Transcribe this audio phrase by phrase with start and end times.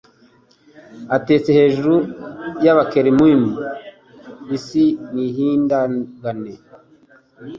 [1.17, 1.93] atetse hejuru
[2.63, 3.51] y’Abakerubimu
[4.57, 6.53] isi nihindagane